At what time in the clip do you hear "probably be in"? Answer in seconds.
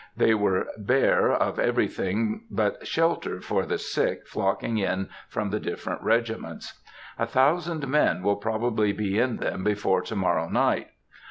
8.37-9.37